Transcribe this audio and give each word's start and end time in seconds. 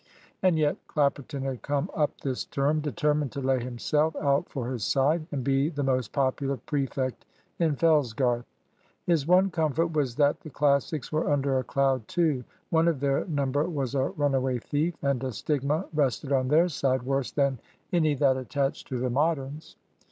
And 0.41 0.57
yet 0.57 0.77
Clapperton 0.87 1.43
had 1.43 1.61
come 1.61 1.91
up 1.95 2.21
this 2.21 2.45
term 2.45 2.79
determined 2.81 3.31
to 3.33 3.39
lay 3.39 3.63
himself 3.63 4.15
out 4.15 4.49
for 4.49 4.71
his 4.71 4.83
side, 4.83 5.27
and 5.31 5.43
be 5.43 5.69
the 5.69 5.83
most 5.83 6.11
popular 6.11 6.57
prefect 6.57 7.23
in 7.59 7.75
Fellsgarth! 7.75 8.45
His 9.05 9.27
one 9.27 9.51
comfort 9.51 9.91
was 9.93 10.15
that 10.15 10.39
the 10.39 10.49
Classics 10.49 11.11
were 11.11 11.29
under 11.31 11.59
a 11.59 11.63
cloud 11.63 12.07
too. 12.07 12.43
One 12.71 12.87
of 12.87 12.99
their 12.99 13.25
number 13.27 13.69
was 13.69 13.93
a 13.93 14.05
runaway 14.05 14.57
thief; 14.57 14.95
and 15.03 15.23
a 15.23 15.31
stigma 15.31 15.85
rested 15.93 16.31
on 16.31 16.47
their 16.47 16.67
side 16.67 17.03
worse 17.03 17.29
than 17.29 17.59
any 17.93 18.15
that 18.15 18.37
attached 18.37 18.87
to 18.87 18.97
the 18.97 19.11
Moderns. 19.11 19.75